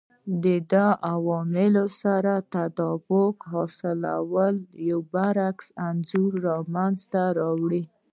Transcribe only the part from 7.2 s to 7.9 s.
راوړي